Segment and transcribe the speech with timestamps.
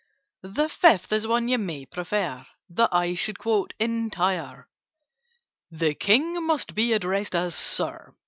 [0.41, 4.67] "The Fifth is one you may prefer That I should quote entire:—
[5.69, 8.15] The King must be addressed as 'Sir.